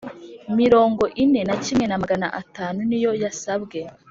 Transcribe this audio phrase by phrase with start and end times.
[0.59, 3.79] Mirongo ine na kimwe na magana atanu niyo yasabwe